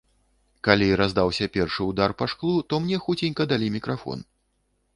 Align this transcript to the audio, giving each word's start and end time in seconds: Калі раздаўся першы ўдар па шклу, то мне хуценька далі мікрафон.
Калі 0.67 0.87
раздаўся 1.01 1.45
першы 1.59 1.81
ўдар 1.91 2.09
па 2.21 2.29
шклу, 2.35 2.55
то 2.73 2.81
мне 2.85 2.97
хуценька 3.07 3.49
далі 3.55 3.67
мікрафон. 3.77 4.19